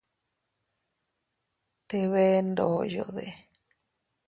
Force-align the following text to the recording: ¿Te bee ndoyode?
¿Te 1.89 1.99
bee 2.11 2.41
ndoyode? 2.49 3.27